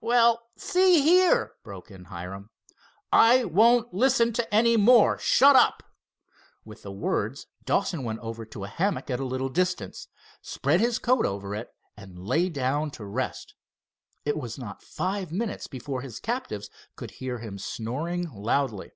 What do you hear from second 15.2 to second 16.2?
minutes before his